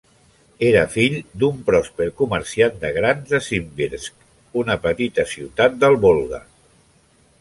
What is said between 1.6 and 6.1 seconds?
pròsper comerciant de grans de Simbirsk, una petita ciutat del